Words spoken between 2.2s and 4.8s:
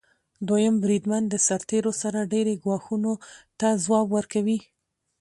ډیری ګواښونو ته ځواب ورکوي.